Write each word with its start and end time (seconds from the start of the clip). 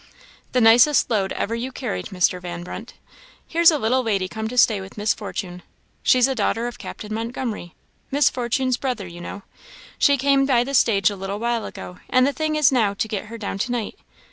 "The 0.53 0.61
nicest 0.61 1.11
load 1.11 1.31
ever 1.33 1.53
you 1.53 1.71
carried, 1.71 2.07
Mr. 2.07 2.41
Van 2.41 2.63
Brunt. 2.63 2.95
Here's 3.47 3.69
a 3.69 3.77
little 3.77 4.01
lady 4.01 4.27
come 4.27 4.47
to 4.47 4.57
stay 4.57 4.81
with 4.81 4.97
Miss 4.97 5.13
Fortune. 5.13 5.61
She's 6.01 6.27
a 6.27 6.33
daughter 6.33 6.65
of 6.65 6.79
Captain 6.79 7.13
Montgomery, 7.13 7.75
Miss 8.09 8.27
Fortune's 8.27 8.77
brother, 8.77 9.05
you 9.05 9.21
know. 9.21 9.43
She 9.99 10.17
came 10.17 10.47
by 10.47 10.63
the 10.63 10.73
stage 10.73 11.11
a 11.11 11.15
little 11.15 11.37
while 11.37 11.65
ago, 11.67 11.99
and 12.09 12.25
the 12.25 12.33
thing 12.33 12.55
is 12.55 12.71
now 12.71 12.95
to 12.95 13.07
get 13.07 13.25
her 13.25 13.37
down 13.37 13.59
to 13.59 13.71
night. 13.71 13.99